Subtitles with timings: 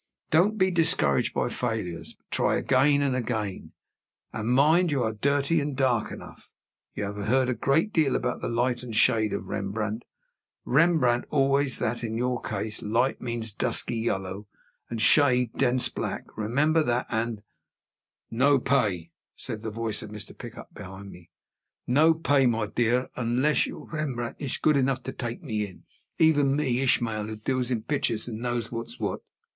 [0.31, 3.71] Don't be discouraged by failures, but try again and again;
[4.33, 6.51] and mind you are dirty and dark enough.
[6.95, 10.03] You have heard a great deal about the light and shade of Rembrandt
[10.65, 14.47] Remember always that, in your case, light means dusky yellow,
[14.89, 17.43] and shade dense black; remember that, and"
[18.47, 20.35] "No pay," said the voice of Mr.
[20.35, 21.29] Pickup behind me;
[21.85, 25.83] "no pay, my dear, unlesh your Rembrandt ish good enough to take me in
[26.17, 29.21] even me, Ishmael, who dealsh in pictersh and knowsh what'sh what."